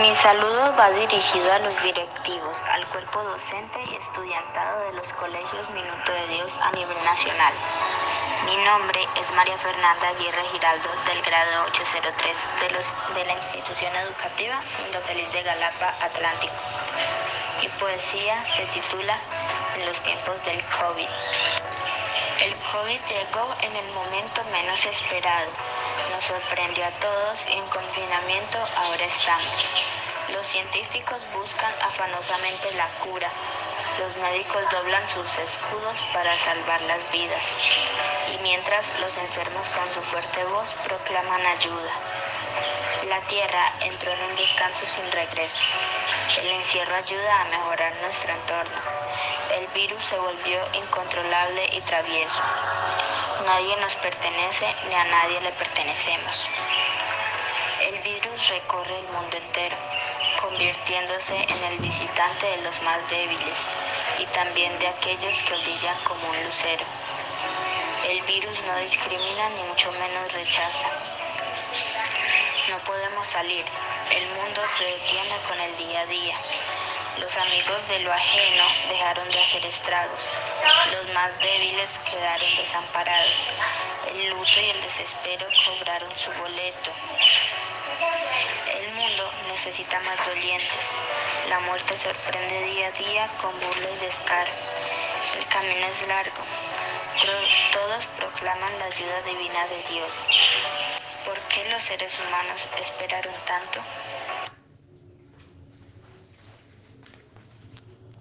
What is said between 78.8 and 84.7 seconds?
dejaron de hacer estragos. Los más débiles quedaron desamparados. El luto y